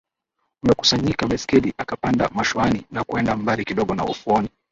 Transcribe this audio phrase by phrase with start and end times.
[0.63, 4.49] umekusanyika Basi akapanda mashuani na kuenda mbali kidogo na ufuoni